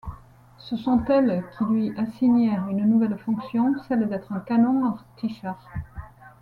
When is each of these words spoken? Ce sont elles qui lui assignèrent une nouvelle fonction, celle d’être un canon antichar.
Ce 0.57 0.75
sont 0.77 1.05
elles 1.09 1.43
qui 1.55 1.63
lui 1.65 1.93
assignèrent 1.95 2.67
une 2.69 2.89
nouvelle 2.89 3.19
fonction, 3.19 3.75
celle 3.87 4.09
d’être 4.09 4.31
un 4.33 4.39
canon 4.39 4.97
antichar. 5.13 5.59